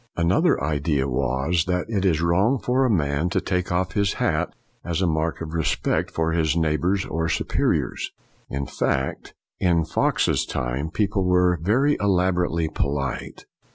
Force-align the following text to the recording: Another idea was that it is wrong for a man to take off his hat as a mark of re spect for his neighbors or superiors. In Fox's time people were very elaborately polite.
Another 0.17 0.59
idea 0.63 1.07
was 1.07 1.65
that 1.65 1.85
it 1.87 2.05
is 2.05 2.23
wrong 2.23 2.57
for 2.57 2.85
a 2.85 2.89
man 2.89 3.29
to 3.29 3.39
take 3.39 3.71
off 3.71 3.91
his 3.91 4.13
hat 4.13 4.51
as 4.83 4.99
a 4.99 5.05
mark 5.05 5.41
of 5.41 5.53
re 5.53 5.63
spect 5.63 6.09
for 6.09 6.31
his 6.31 6.57
neighbors 6.57 7.05
or 7.05 7.29
superiors. 7.29 8.09
In 8.49 8.65
Fox's 9.85 10.45
time 10.47 10.89
people 10.89 11.23
were 11.23 11.59
very 11.61 11.97
elaborately 11.99 12.67
polite. 12.67 13.45